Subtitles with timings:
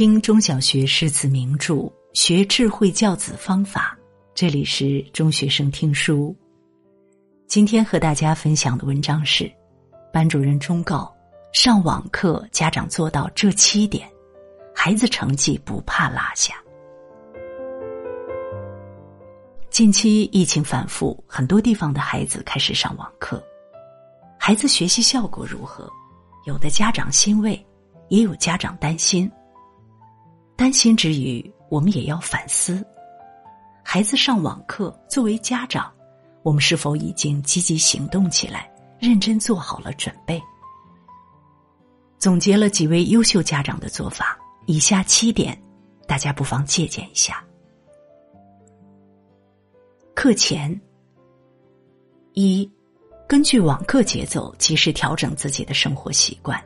[0.00, 3.94] 听中小学诗词名著，学智慧教子方法。
[4.34, 6.34] 这里是中学生听书。
[7.46, 9.52] 今天和大家分享的文章是：
[10.10, 11.14] 班主任忠告
[11.52, 14.10] 上网课家长做到这七点，
[14.74, 16.54] 孩子成绩不怕落下。
[19.68, 23.44] 近期疫情反复，很多地方的孩子开始上网课，
[24.38, 25.86] 孩子学习效果如何？
[26.46, 27.62] 有的家长欣慰，
[28.08, 29.30] 也有家长担心。
[30.60, 32.86] 担心之余，我们也要反思：
[33.82, 35.90] 孩子上网课，作为家长，
[36.42, 40.38] 我们是否已经积极行动起来，认真做好了准备？
[42.18, 45.58] 总结了几位优秀家长的做法，以下七点，
[46.06, 47.42] 大家不妨借鉴一下。
[50.14, 50.78] 课前，
[52.34, 52.70] 一，
[53.26, 56.62] 根据网课节奏，及时调整自己的生活习惯。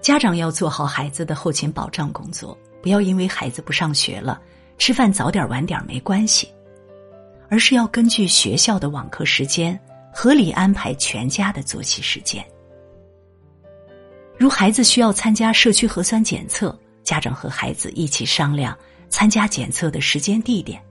[0.00, 4.40] 家长要做好孩子的后勤保障工作，不要因为孩子不上学了，
[4.78, 6.48] 吃饭早点晚点没关系，
[7.48, 9.78] 而是要根据学校的网课时间，
[10.12, 12.44] 合理安排全家的作息时间。
[14.38, 18.76] 如孩子需要参加社区核酸检测，家长和孩子一起商量
[19.10, 20.82] 参加检测的时间地点，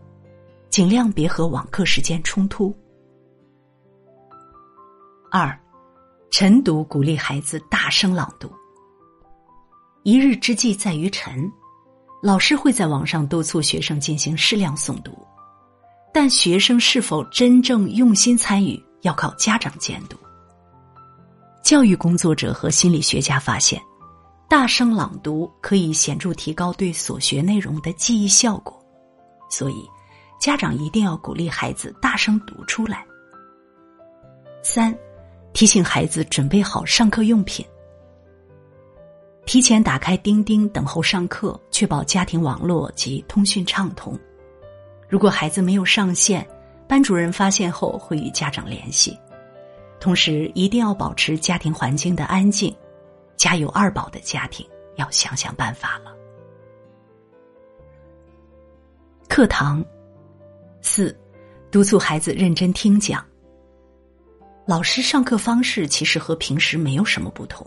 [0.69, 2.71] 尽量别和网课时间冲突。
[5.31, 5.59] 二，
[6.29, 8.51] 晨读鼓励孩子大声朗读。
[10.03, 11.51] 一日之计在于晨，
[12.21, 15.17] 老师会在网上督促学生进行适量诵读，
[16.13, 20.17] 但学生是否真正用心参与，要靠家长监督。
[21.63, 23.81] 教育工作者和心理学家发现，
[24.49, 28.77] 大声朗读可以显著提高对所学内容的记忆效果，
[29.49, 29.87] 所以
[30.41, 33.05] 家长一定要鼓励孩子大声读出来。
[34.61, 34.93] 三，
[35.53, 37.65] 提醒孩子准备好上课用品。
[39.49, 44.15] 提前打开钉钉，等候上课，确保家庭网络及通讯畅通。
[45.07, 46.47] 如果孩子没有上线，
[46.87, 49.17] 班主任发现后会与家长联系。
[49.99, 52.71] 同时，一定要保持家庭环境的安静。
[53.37, 54.63] 家有二宝的家庭
[54.97, 56.15] 要想想办法了。
[59.27, 59.83] 课堂
[60.79, 61.17] 四，
[61.71, 63.25] 督促孩子认真听讲。
[64.67, 67.65] 老师上课方式其实和平时没有什么不同。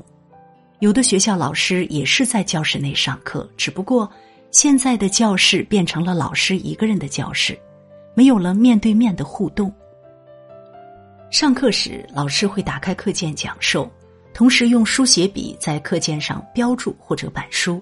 [0.82, 4.10] 有的学校老师也是在教室内上课，只不过
[4.50, 7.56] 现在的教室变成了老师一个人的教室，
[8.16, 9.72] 没有了面对面的互动。
[11.30, 13.88] 上课时，老师会打开课件讲授，
[14.34, 17.80] 同时用书写笔在课件上标注或者板书。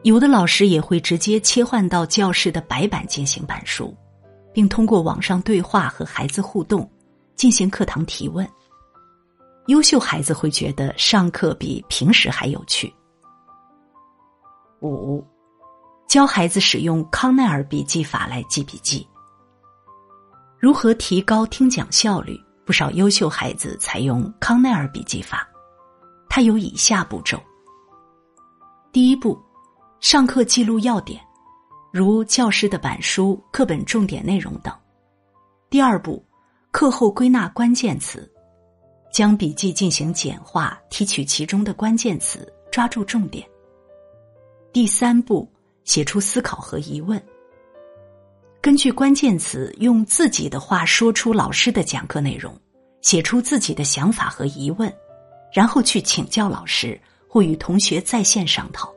[0.00, 3.94] 有的老师也会直接切换到教室的白板进行板书，
[4.50, 6.90] 并通过网上对话和孩子互动，
[7.34, 8.48] 进行课堂提问。
[9.66, 12.92] 优秀孩子会觉得上课比平时还有趣。
[14.80, 15.24] 五，
[16.06, 19.06] 教孩子使用康奈尔笔记法来记笔记。
[20.58, 22.40] 如何提高听讲效率？
[22.64, 25.48] 不少优秀孩子采用康奈尔笔记法，
[26.28, 27.40] 它有以下步骤：
[28.90, 29.40] 第一步，
[30.00, 31.20] 上课记录要点，
[31.92, 34.72] 如教师的板书、课本重点内容等；
[35.70, 36.24] 第二步，
[36.72, 38.28] 课后归纳关键词。
[39.16, 43.48] 将笔记进行简化，提取其中的关键词，抓住重点。
[44.74, 45.50] 第三步，
[45.84, 47.18] 写出思考和疑问。
[48.60, 52.54] 根据关键词，用自己的话说出老师的讲课内容，
[53.00, 54.94] 写出自己的想法和疑问，
[55.50, 58.92] 然后去请教老师或与同学在线商讨。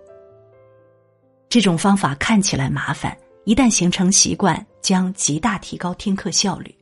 [1.47, 6.75] 这种方法看起来麻烦，一旦形成习惯，将极大提高听课效率。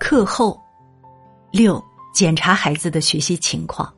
[0.00, 0.58] 课后。
[1.50, 1.82] 六、
[2.14, 3.92] 检查孩子的学习情况。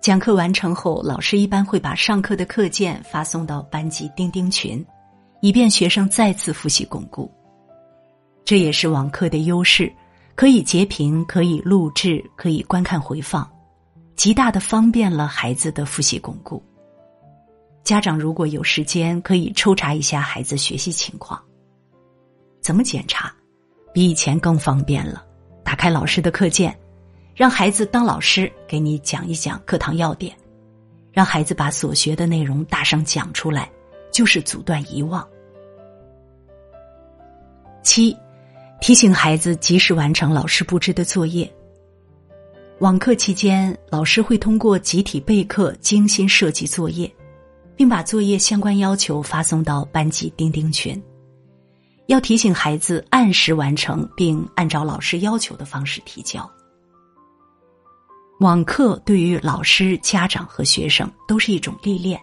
[0.00, 4.84] 讲课完成后，老师一般会把上课的课件发送到班级钉钉群，
[5.42, 7.30] 以便学生再次复习巩固。
[8.44, 9.92] 这也是网课的优势，
[10.34, 13.46] 可以截屏，可以录制，可以观看回放，
[14.14, 16.62] 极大的方便了孩子的复习巩固。
[17.84, 21.38] 家长如果有时间，可以抽查一下孩子学习情况。
[22.62, 23.30] 怎么检查？
[23.92, 25.24] 比以前更方便了。
[25.66, 26.72] 打开老师的课件，
[27.34, 30.32] 让孩子当老师给你讲一讲课堂要点，
[31.10, 33.68] 让孩子把所学的内容大声讲出来，
[34.12, 35.26] 就是阻断遗忘。
[37.82, 38.16] 七，
[38.80, 41.52] 提醒孩子及时完成老师布置的作业。
[42.78, 47.12] 网课期间，老师会通过集体备课精心设计作业，
[47.74, 51.02] 并把作业相关要求发送到班级钉钉群。
[52.06, 56.48] 要提醒孩子按时完成，并按照老师要求的方式提交。
[58.40, 62.20] 网课对于老师、家长和学生都是一种历练，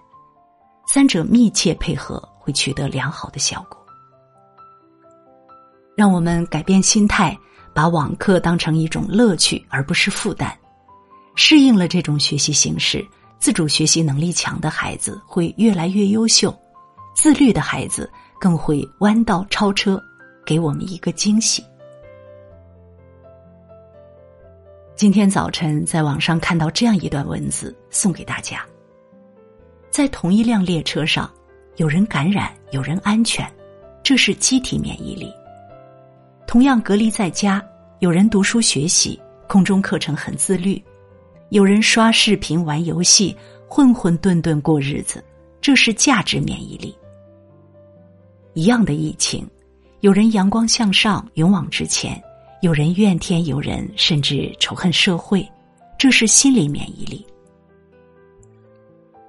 [0.88, 3.78] 三者密切配合会取得良好的效果。
[5.98, 7.38] 让我们改变心态，
[7.74, 10.56] 把网课当成一种乐趣而不是负担。
[11.36, 13.06] 适应了这种学习形式，
[13.40, 16.56] 自主学习能力强的孩子会越来越优秀，
[17.16, 18.10] 自律的孩子
[18.44, 19.98] 更会弯道超车，
[20.46, 21.64] 给我们一个惊喜。
[24.98, 28.66] 今天早晨在网上看到这样一段文字，送给大家。
[29.90, 31.32] 在同一辆列车上，
[31.78, 33.50] 有人感染，有人安全，
[34.04, 35.32] 这是机体免疫力。
[36.46, 37.66] 同样隔离在家，
[38.00, 39.18] 有人读书学习，
[39.48, 40.84] 空中课程很自律；
[41.48, 43.34] 有人刷视频、玩游戏，
[43.70, 45.24] 混混沌沌过日子，
[45.62, 46.94] 这是价值免疫力。
[48.54, 49.48] 一样的疫情，
[50.02, 52.22] 有人阳光向上，勇往直前。
[52.62, 55.46] 有人怨天尤人，甚至仇恨社会，
[55.98, 57.26] 这是心理免疫力。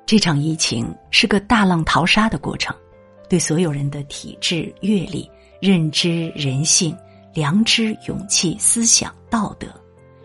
[0.07, 2.77] 这场疫情是个大浪淘沙的过程，
[3.29, 5.29] 对所有人的体质、阅历、
[5.61, 6.97] 认知、人性、
[7.33, 9.67] 良知、勇气、思想、道德、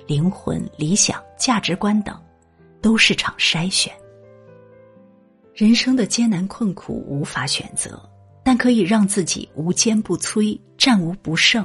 [0.06, 2.16] 灵魂、理想、价值观等，
[2.82, 3.92] 都是场筛选。
[5.56, 8.00] 人生的艰难困苦无法选择，
[8.50, 11.64] 但可以让自己无坚不摧，战无不胜。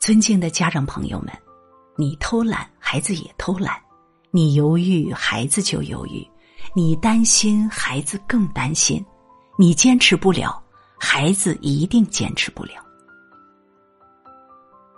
[0.00, 1.32] 尊敬的家长朋友们，
[1.96, 3.76] 你偷懒，孩子也偷懒；
[4.32, 6.28] 你犹豫，孩子就犹豫；
[6.74, 9.00] 你担心，孩子更担心；
[9.56, 10.60] 你坚持不了，
[10.98, 12.72] 孩子一定坚持不了。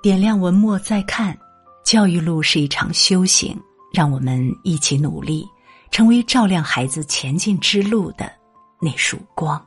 [0.02, 1.38] 点亮文末再看，
[1.84, 3.54] 教育路是一场修行，
[3.92, 5.46] 让我们一起努力，
[5.90, 8.32] 成为照亮孩子前进之路的
[8.80, 9.62] 那束光。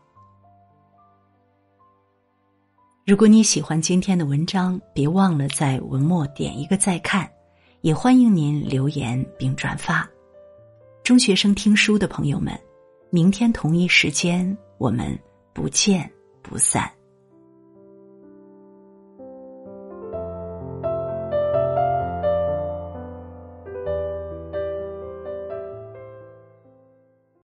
[3.11, 7.29] 如果你喜欢今天的文章，别忘了在文末点一个再看，
[7.81, 10.09] 也欢迎您留言并转发。
[11.03, 12.57] 中学生听书的朋友们，
[13.09, 15.19] 明天同一时间我们
[15.51, 16.09] 不见
[16.41, 16.89] 不散。